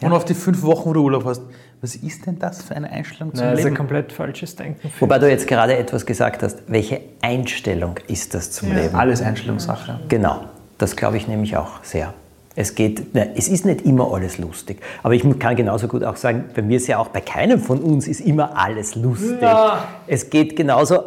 [0.00, 0.08] Ja.
[0.08, 1.42] Und auf die fünf Wochen, wo du Urlaub hast.
[1.82, 3.56] Was ist denn das für eine Einstellung zum Nein, Leben?
[3.56, 4.92] Das ist ein komplett falsches Denken.
[5.00, 6.62] Wobei du jetzt gerade etwas gesagt hast.
[6.66, 8.82] Welche Einstellung ist das zum ja.
[8.82, 8.94] Leben?
[8.94, 10.00] Alles Einstellungssache.
[10.08, 10.44] Genau.
[10.76, 12.12] Das glaube ich nämlich auch sehr.
[12.60, 14.80] Es, geht, ne, es ist nicht immer alles lustig.
[15.02, 17.78] Aber ich kann genauso gut auch sagen, bei mir ist ja auch bei keinem von
[17.80, 19.40] uns ist immer alles lustig.
[19.40, 19.84] Ja.
[20.06, 20.98] Es geht genauso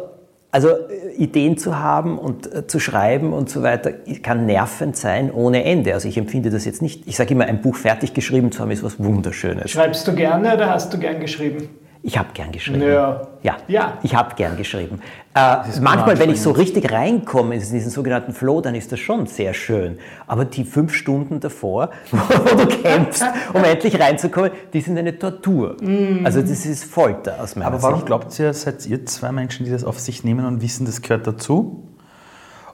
[0.50, 5.32] also äh, Ideen zu haben und äh, zu schreiben und so weiter kann nervend sein
[5.32, 5.94] ohne Ende.
[5.94, 8.70] Also ich empfinde das jetzt nicht, ich sage immer, ein Buch fertig geschrieben zu haben,
[8.70, 9.70] ist was Wunderschönes.
[9.70, 11.68] Schreibst du gerne oder hast du gern geschrieben?
[12.06, 12.82] Ich habe gern geschrieben.
[12.82, 13.22] Ja.
[13.42, 13.98] Ja, ja.
[14.02, 15.00] ich habe gern geschrieben.
[15.34, 19.24] Äh, manchmal, wenn ich so richtig reinkomme in diesen sogenannten Flow, dann ist das schon
[19.26, 19.98] sehr schön.
[20.26, 25.78] Aber die fünf Stunden davor, wo du kämpfst, um endlich reinzukommen, die sind eine Tortur.
[25.80, 26.26] Mm.
[26.26, 28.06] Also das ist Folter aus meiner Aber warum Sicht.
[28.06, 31.26] glaubt ihr, seid ihr zwei Menschen, die das auf sich nehmen und wissen, das gehört
[31.26, 31.88] dazu?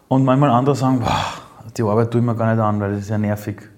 [0.09, 1.25] Und manchmal andere sagen, boah,
[1.77, 3.70] die Arbeit tue ich mir gar nicht an, weil das ist ja nervig.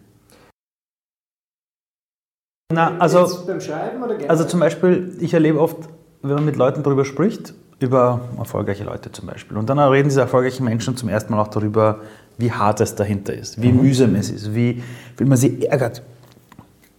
[2.72, 5.76] Na, also, beim Schreiben oder also zum Beispiel, ich erlebe oft,
[6.22, 10.20] wenn man mit Leuten darüber spricht, über erfolgreiche Leute zum Beispiel, und dann reden diese
[10.20, 12.00] erfolgreichen Menschen zum ersten Mal auch darüber,
[12.38, 13.82] wie hart es dahinter ist, wie mhm.
[13.82, 14.82] mühsam es ist, wie,
[15.16, 16.02] wie man sie ärgert.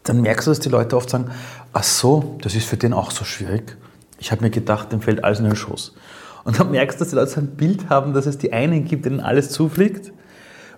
[0.03, 1.31] Dann merkst du, dass die Leute oft sagen,
[1.71, 3.77] ach so, das ist für den auch so schwierig.
[4.19, 5.95] Ich habe mir gedacht, dem fällt alles in den Schoß.
[6.43, 8.85] Und dann merkst du, dass die Leute so ein Bild haben, dass es die einen
[8.85, 10.11] gibt, denen alles zufliegt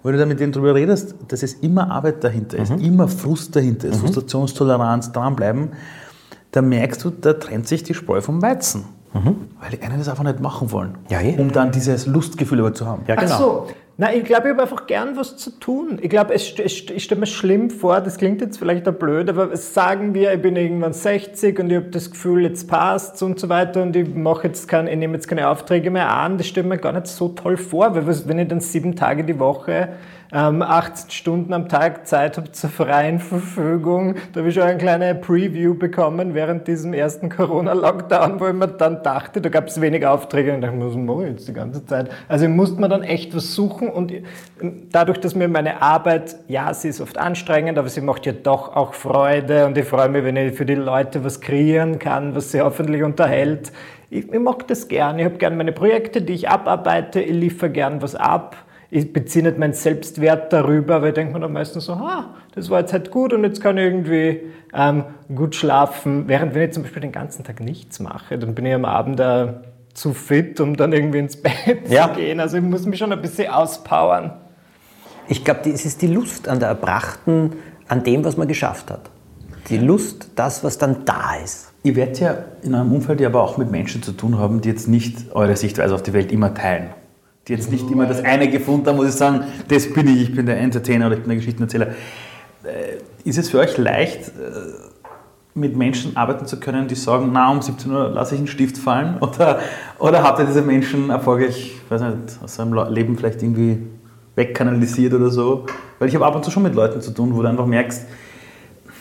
[0.06, 2.80] wenn du dann mit denen darüber redest, dass es immer Arbeit dahinter ist, mhm.
[2.80, 4.08] immer Frust dahinter ist, mhm.
[4.08, 5.70] Frustrationstoleranz, dranbleiben,
[6.52, 8.86] dann merkst du, da trennt sich die Spreu vom Weizen.
[9.14, 9.36] Mhm.
[9.60, 12.86] Weil die einen das einfach nicht machen wollen, ja, um dann dieses Lustgefühl aber zu
[12.86, 13.04] haben.
[13.08, 13.34] Ja, genau.
[13.34, 13.68] Ach so.
[13.98, 16.00] Nein, ich glaube, ich habe einfach gern was zu tun.
[16.02, 19.30] Ich glaube, es, es, ich stelle mir schlimm vor, das klingt jetzt vielleicht auch blöd,
[19.30, 23.40] aber sagen wir, ich bin irgendwann 60 und ich habe das Gefühl, jetzt passt und
[23.40, 26.38] so weiter und ich mache jetzt kein, ich nehme jetzt keine Aufträge mehr an.
[26.38, 29.40] Das stelle mir gar nicht so toll vor, weil wenn ich dann sieben Tage die
[29.40, 29.94] Woche
[30.32, 34.16] ähm, 18 Stunden am Tag Zeit habe zur freien Verfügung.
[34.34, 38.68] Da habe ich schon eine kleine Preview bekommen während diesem ersten Corona-Lockdown, wo ich mir
[38.68, 41.86] dann dachte, da gab es wenig Aufträge und dachte, was mache ich jetzt die ganze
[41.86, 42.10] Zeit?
[42.28, 44.14] Also ich musste mir dann echt was suchen und
[44.92, 48.76] dadurch, dass mir meine Arbeit, ja, sie ist oft anstrengend, aber sie macht ja doch
[48.76, 52.52] auch Freude und ich freue mich, wenn ich für die Leute was kreieren kann, was
[52.52, 53.72] sie hoffentlich unterhält.
[54.10, 55.20] Ich, ich mag das gern.
[55.20, 57.22] Ich habe gern meine Projekte, die ich abarbeite.
[57.22, 61.40] Ich liefere gern was ab ich beziehe nicht meinen Selbstwert darüber, weil ich denke mir
[61.40, 64.42] dann meistens so, ah, das war jetzt halt gut und jetzt kann ich irgendwie
[64.74, 66.28] ähm, gut schlafen.
[66.28, 69.20] Während wenn ich zum Beispiel den ganzen Tag nichts mache, dann bin ich am Abend
[69.20, 69.54] äh,
[69.94, 72.10] zu fit, um dann irgendwie ins Bett ja.
[72.10, 72.40] zu gehen.
[72.40, 74.34] Also ich muss mich schon ein bisschen auspowern.
[75.28, 77.54] Ich glaube, es ist die Lust an der Erbrachten,
[77.88, 79.10] an dem, was man geschafft hat.
[79.70, 81.72] Die Lust, das, was dann da ist.
[81.82, 84.70] Ihr werdet ja in eurem Umfeld ja aber auch mit Menschen zu tun haben, die
[84.70, 86.90] jetzt nicht eure Sichtweise auf die Welt immer teilen
[87.48, 90.36] die jetzt nicht immer das eine gefunden haben, muss ich sagen, das bin ich, ich
[90.36, 91.88] bin der Entertainer oder ich bin der Geschichtenerzähler.
[92.64, 94.32] Äh, ist es für euch leicht, äh,
[95.54, 98.78] mit Menschen arbeiten zu können, die sagen, na, um 17 Uhr lasse ich einen Stift
[98.78, 99.18] fallen?
[99.22, 99.60] Oder,
[100.00, 103.78] oder habt ihr diese Menschen erfolgreich, weiß nicht, aus seinem Leben vielleicht irgendwie
[104.36, 105.66] wegkanalisiert oder so?
[105.98, 108.06] Weil ich habe ab und zu schon mit Leuten zu tun, wo du einfach merkst,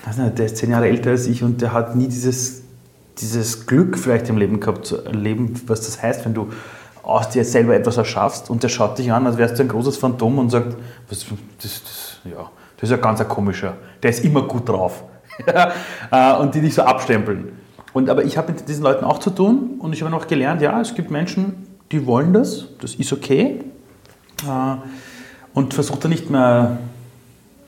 [0.07, 2.63] weiß nicht, der ist zehn Jahre älter als ich und der hat nie dieses,
[3.19, 6.51] dieses Glück vielleicht im Leben gehabt, zu erleben, was das heißt, wenn du
[7.05, 9.97] aus dir selber etwas erschaffst und der schaut dich an, als wärst du ein großes
[9.97, 10.77] Phantom und sagt,
[11.09, 11.27] das,
[11.61, 15.05] das, das ja, das ist ein ganz ein komischer, der ist immer gut drauf.
[16.13, 17.59] Äh, und die dich so abstempeln.
[17.93, 20.63] Und, aber ich habe mit diesen Leuten auch zu tun und ich habe noch gelernt,
[20.63, 23.65] ja, es gibt Menschen, die wollen das, das ist okay.
[24.45, 24.77] Äh,
[25.55, 26.79] und versucht da nicht mehr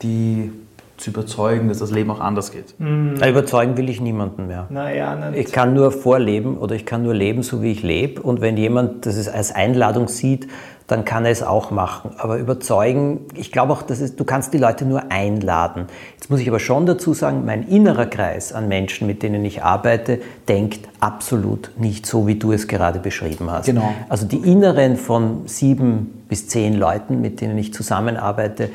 [0.03, 0.53] die
[0.97, 2.79] zu überzeugen, dass das Leben auch anders geht.
[2.79, 3.17] Mhm.
[3.17, 4.67] Überzeugen will ich niemanden mehr.
[4.71, 8.23] Naja, ich kann nur vorleben oder ich kann nur leben, so wie ich lebe.
[8.23, 10.49] Und wenn jemand das als Einladung sieht,
[10.87, 12.13] dann kann er es auch machen.
[12.17, 15.87] Aber überzeugen, ich glaube auch, dass es, du kannst die Leute nur einladen.
[16.15, 19.65] Jetzt muss ich aber schon dazu sagen, mein innerer Kreis an Menschen, mit denen ich
[19.65, 23.67] arbeite, denkt absolut nicht so, wie du es gerade beschrieben hast.
[23.67, 23.93] Genau.
[24.09, 28.71] Also die Inneren von sieben bis zehn Leuten, mit denen ich zusammenarbeite,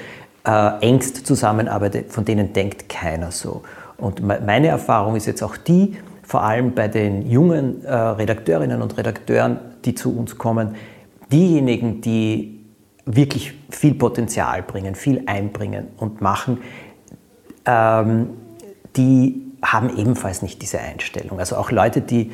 [0.45, 3.63] äh, engst zusammenarbeite, von denen denkt keiner so.
[3.97, 8.97] Und meine Erfahrung ist jetzt auch die, vor allem bei den jungen äh, Redakteurinnen und
[8.97, 10.75] Redakteuren, die zu uns kommen,
[11.32, 12.60] diejenigen, die
[13.06, 16.60] wirklich viel Potenzial bringen, viel einbringen und machen,
[17.65, 18.30] ähm,
[18.95, 21.39] die haben ebenfalls nicht diese Einstellung.
[21.39, 22.32] Also auch Leute, die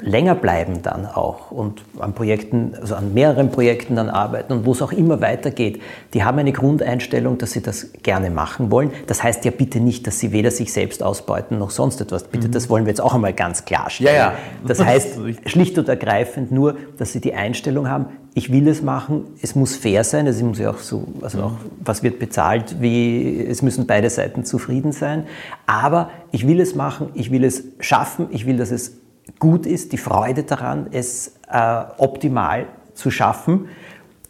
[0.00, 4.72] länger bleiben dann auch und an Projekten, also an mehreren Projekten dann arbeiten und wo
[4.72, 5.80] es auch immer weitergeht,
[6.14, 8.90] die haben eine Grundeinstellung, dass sie das gerne machen wollen.
[9.06, 12.24] Das heißt ja bitte nicht, dass sie weder sich selbst ausbeuten noch sonst etwas.
[12.24, 12.52] Bitte, mhm.
[12.52, 14.14] das wollen wir jetzt auch einmal ganz klarstellen.
[14.14, 14.34] Ja, ja.
[14.66, 19.26] Das heißt schlicht und ergreifend nur, dass sie die Einstellung haben, ich will es machen,
[19.42, 21.52] es muss fair sein, es muss ja auch so, also auch,
[21.84, 25.26] was wird bezahlt, wie, es müssen beide Seiten zufrieden sein,
[25.66, 29.03] aber ich will es machen, ich will es schaffen, ich will, dass es
[29.38, 33.68] gut ist, die Freude daran, es äh, optimal zu schaffen.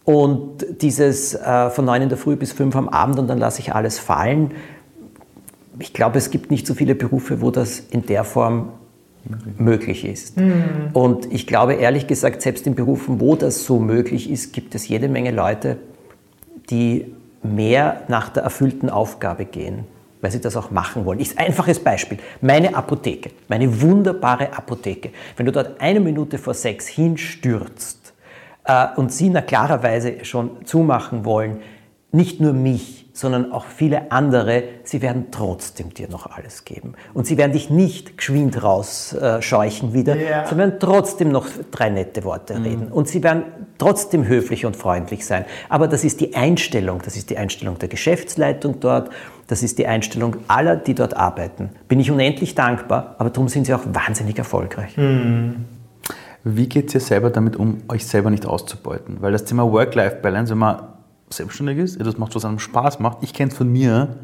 [0.05, 3.61] Und dieses äh, von 9 in der Früh bis 5 am Abend und dann lasse
[3.61, 4.53] ich alles fallen.
[5.79, 8.69] Ich glaube, es gibt nicht so viele Berufe, wo das in der Form
[9.57, 10.37] möglich ist.
[10.37, 10.91] Mhm.
[10.93, 14.87] Und ich glaube ehrlich gesagt, selbst in Berufen, wo das so möglich ist, gibt es
[14.87, 15.79] jede Menge Leute,
[16.69, 19.85] die mehr nach der erfüllten Aufgabe gehen
[20.25, 21.21] weil sie das auch machen wollen.
[21.21, 25.11] Ich, einfaches Beispiel, meine Apotheke, meine wunderbare Apotheke.
[25.37, 28.15] Wenn du dort eine Minute vor sechs hinstürzt
[28.65, 31.61] äh, und sie na klarerweise schon zumachen wollen,
[32.11, 36.95] nicht nur mich, sondern auch viele andere, sie werden trotzdem dir noch alles geben.
[37.15, 40.47] Und sie werden dich nicht geschwind rausscheuchen äh, wieder, yeah.
[40.47, 42.63] sie werden trotzdem noch drei nette Worte mm.
[42.65, 42.89] reden.
[42.89, 43.45] Und sie werden
[43.79, 45.45] trotzdem höflich und freundlich sein.
[45.69, 49.11] Aber das ist die Einstellung, das ist die Einstellung der Geschäftsleitung dort,
[49.47, 51.71] das ist die Einstellung aller, die dort arbeiten.
[51.87, 54.97] Bin ich unendlich dankbar, aber darum sind sie auch wahnsinnig erfolgreich.
[54.97, 55.67] Mm.
[56.43, 59.19] Wie geht es ihr selber damit um, euch selber nicht auszubeuten?
[59.21, 60.94] Weil das Thema Work-Life-Balance, wenn man
[61.37, 63.19] selbstständig ist, etwas macht, was einem Spaß macht.
[63.23, 64.17] Ich kenne es von mir.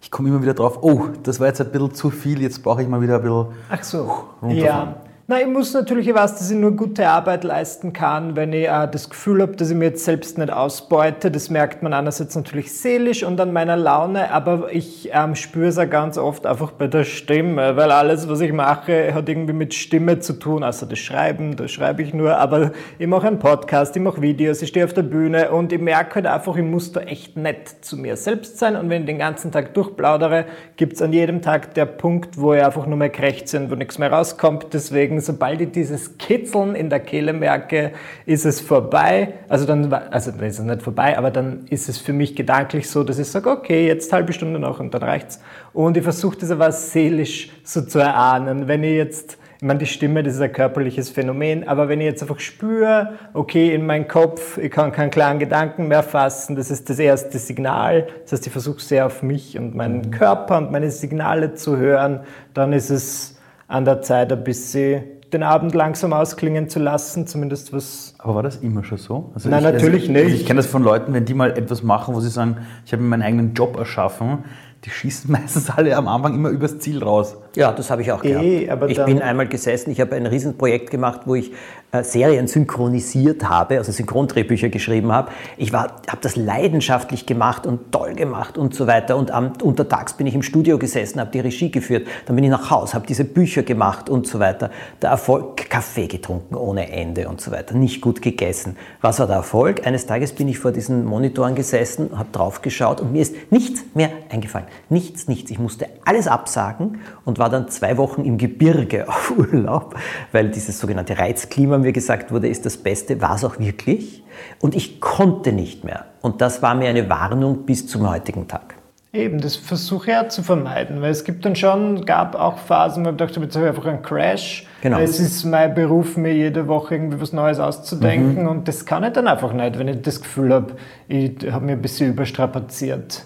[0.00, 2.82] Ich komme immer wieder drauf, oh, das war jetzt ein bisschen zu viel, jetzt brauche
[2.82, 4.24] ich mal wieder ein bisschen Ach so.
[4.48, 4.96] Ja.
[5.26, 8.68] Na, ich muss natürlich, ich weiß, dass ich nur gute Arbeit leisten kann, wenn ich
[8.68, 11.30] äh, das Gefühl habe, dass ich mir jetzt selbst nicht ausbeute.
[11.30, 15.78] Das merkt man einerseits natürlich seelisch und an meiner Laune, aber ich ähm, spüre es
[15.78, 19.72] auch ganz oft einfach bei der Stimme, weil alles, was ich mache, hat irgendwie mit
[19.72, 20.62] Stimme zu tun.
[20.62, 24.60] Also das Schreiben, das schreibe ich nur, aber ich mache einen Podcast, ich mache Videos,
[24.60, 27.66] ich stehe auf der Bühne und ich merke halt einfach, ich muss da echt nett
[27.80, 30.44] zu mir selbst sein und wenn ich den ganzen Tag durchplaudere,
[30.76, 33.74] gibt es an jedem Tag der Punkt, wo ich einfach nur mehr krächze und wo
[33.74, 34.66] nichts mehr rauskommt.
[34.74, 37.92] Deswegen deswegen, sobald ich dieses Kitzeln in der Kehle merke,
[38.26, 39.34] ist es vorbei.
[39.48, 42.88] Also dann, also dann ist es nicht vorbei, aber dann ist es für mich gedanklich
[42.88, 45.40] so, dass ich sage, okay, jetzt halbe Stunde noch und dann reicht's.
[45.72, 48.68] Und ich versuche das aber seelisch so zu erahnen.
[48.68, 52.06] Wenn ich jetzt, ich meine, die Stimme, das ist ein körperliches Phänomen, aber wenn ich
[52.06, 56.70] jetzt einfach spüre, okay, in meinem Kopf, ich kann keinen klaren Gedanken mehr fassen, das
[56.70, 58.06] ist das erste Signal.
[58.22, 62.20] Das heißt, ich versuche sehr auf mich und meinen Körper und meine Signale zu hören,
[62.52, 63.33] dann ist es
[63.68, 68.14] an der Zeit, ein bisschen den Abend langsam ausklingen zu lassen, zumindest was.
[68.18, 69.32] Aber war das immer schon so?
[69.34, 70.24] Also Nein, ich, natürlich also, nicht.
[70.24, 72.92] Also ich kenne das von Leuten, wenn die mal etwas machen, wo sie sagen, ich
[72.92, 74.44] habe mir meinen eigenen Job erschaffen,
[74.84, 77.36] die schießen meistens alle am Anfang immer übers Ziel raus.
[77.54, 78.44] Ja, das habe ich auch gehabt.
[78.44, 81.52] E, ich bin einmal gesessen, ich habe ein Riesenprojekt gemacht, wo ich
[81.94, 85.30] äh, Serien synchronisiert habe, also Synchrondrehbücher geschrieben habe.
[85.56, 89.16] Ich habe das leidenschaftlich gemacht und toll gemacht und so weiter.
[89.16, 92.08] Und am, untertags bin ich im Studio gesessen, habe die Regie geführt.
[92.26, 94.70] Dann bin ich nach Hause, habe diese Bücher gemacht und so weiter.
[95.02, 97.76] Der Erfolg, Kaffee getrunken ohne Ende und so weiter.
[97.76, 98.76] Nicht gut gegessen.
[99.00, 99.86] Was war der Erfolg?
[99.86, 103.84] Eines Tages bin ich vor diesen Monitoren gesessen, habe drauf geschaut und mir ist nichts
[103.94, 104.66] mehr eingefallen.
[104.88, 105.52] Nichts, nichts.
[105.52, 109.96] Ich musste alles absagen und war dann zwei Wochen im Gebirge auf Urlaub,
[110.32, 114.22] weil dieses sogenannte Reizklima mir gesagt wurde, ist das Beste, war es auch wirklich.
[114.60, 116.06] Und ich konnte nicht mehr.
[116.20, 118.74] Und das war mir eine Warnung bis zum heutigen Tag.
[119.14, 123.04] Eben, das versuche ich ja zu vermeiden, weil es gibt dann schon, gab auch Phasen,
[123.04, 124.66] wo ich dachte, jetzt habe ich einfach einen Crash.
[124.82, 124.98] Genau.
[124.98, 128.48] Es ist mein Beruf, mir jede Woche irgendwie was Neues auszudenken mhm.
[128.48, 130.74] und das kann ich dann einfach nicht, wenn ich das Gefühl habe,
[131.06, 133.24] ich habe mir ein bisschen überstrapaziert.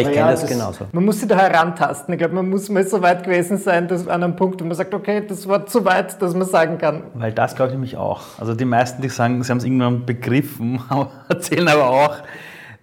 [0.00, 0.86] Ich kenne ja, das, das, genauso.
[0.92, 2.12] Man muss sich da herantasten.
[2.14, 4.74] Ich glaube, man muss mal so weit gewesen sein, dass an einem Punkt, wo man
[4.74, 7.02] sagt, okay, das war zu weit, dass man sagen kann.
[7.14, 8.20] Weil das glaube ich nämlich auch.
[8.38, 10.80] Also die meisten, die sagen, sie haben es irgendwann begriffen,
[11.28, 12.16] erzählen aber auch,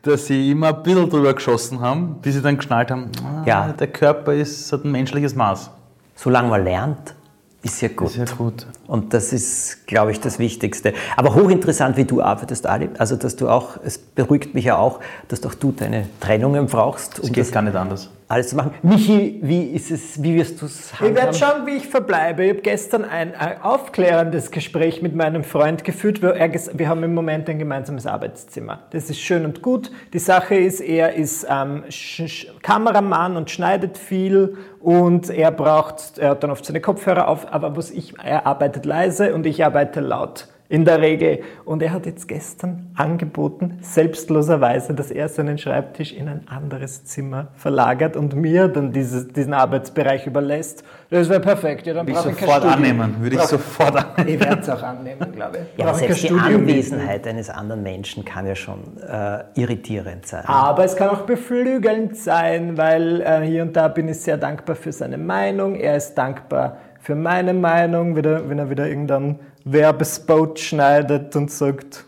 [0.02, 3.67] dass sie immer ein bisschen drüber geschossen haben, bis sie dann geschnallt haben, ah, ja.
[3.69, 5.71] der Körper ist, hat ein menschliches Maß.
[6.15, 7.15] Solange man lernt,
[7.63, 8.10] ist ja gut.
[8.10, 8.67] Ist ja gut.
[8.88, 10.93] Und das ist, glaube ich, das Wichtigste.
[11.15, 12.89] Aber hochinteressant, wie du arbeitest, Ali.
[12.97, 14.99] Also, dass du auch, es beruhigt mich ja auch,
[15.30, 17.19] dass auch du deine Trennungen brauchst.
[17.19, 18.10] Es geht gar nicht anders.
[18.27, 18.73] Alles zu machen.
[18.83, 22.45] Michi, wie ist es, wie wirst du es Ich werde schauen, wie ich verbleibe.
[22.45, 26.21] Ich habe gestern ein, ein aufklärendes Gespräch mit meinem Freund geführt.
[26.21, 28.83] Wo er, wir haben im Moment ein gemeinsames Arbeitszimmer.
[28.91, 29.91] Das ist schön und gut.
[30.13, 36.17] Die Sache ist, er ist ähm, Sch Sch Kameramann und schneidet viel und er braucht,
[36.17, 39.63] er hat dann oft seine Kopfhörer auf, aber was ich, er arbeitet leise und ich
[39.63, 40.47] arbeite laut.
[40.69, 41.41] In der Regel.
[41.65, 47.49] Und er hat jetzt gestern angeboten, selbstloserweise, dass er seinen Schreibtisch in ein anderes Zimmer
[47.56, 50.84] verlagert und mir dann dieses, diesen Arbeitsbereich überlässt.
[51.10, 51.86] Das wäre perfekt.
[51.86, 53.15] Ja, dann Würde ich brauche ich sofort annehmen.
[53.19, 54.30] Würde ich sofort annehmen.
[54.30, 55.80] Ich werde es auch annehmen, glaube ich.
[55.80, 56.45] Ja, aber selbst die Studio.
[56.45, 60.45] Anwesenheit eines anderen Menschen kann ja schon äh, irritierend sein.
[60.45, 64.76] Aber es kann auch beflügelnd sein, weil äh, hier und da bin ich sehr dankbar
[64.76, 65.76] für seine Meinung.
[65.76, 72.06] Er ist dankbar für meine Meinung, wieder, wenn er wieder irgendeinen Werbespot schneidet und sagt,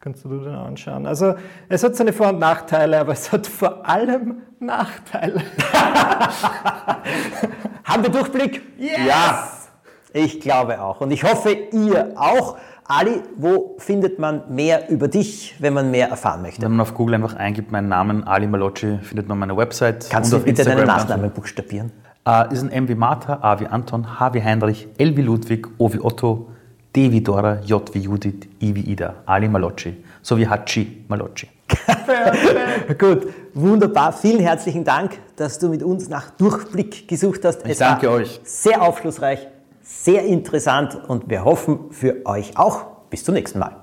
[0.00, 1.06] kannst du dir den anschauen.
[1.06, 1.34] Also
[1.68, 5.42] es hat seine Vor- und Nachteile, aber es hat vor allem Nachteile.
[7.84, 8.62] Haben wir Durchblick?
[8.78, 8.98] Yes!
[9.06, 9.48] Ja,
[10.12, 11.00] ich glaube auch.
[11.00, 12.58] Und ich hoffe, ihr auch.
[12.90, 16.62] Ali, wo findet man mehr über dich, wenn man mehr erfahren möchte?
[16.62, 20.08] Wenn man auf Google einfach eingibt, meinen Namen Ali Malocci, findet man meine Website.
[20.08, 21.92] Kannst und du auf bitte deinen Instagram Nachnamen buchstabieren?
[22.26, 25.68] Äh, ist ein M wie Martha, A wie Anton, H wie Heinrich, L wie Ludwig,
[25.76, 26.48] O wie Otto,
[26.98, 29.14] D wie Dora, J wie Judith, I wie Ida.
[29.24, 29.94] Ali Malocci.
[30.20, 31.46] So wie Hachi Malocci.
[32.98, 34.12] Gut, wunderbar.
[34.12, 37.64] Vielen herzlichen Dank, dass du mit uns nach Durchblick gesucht hast.
[37.68, 38.40] Ich danke euch.
[38.42, 39.46] Sehr aufschlussreich,
[39.80, 42.86] sehr interessant und wir hoffen für euch auch.
[43.10, 43.76] Bis zum nächsten Mal.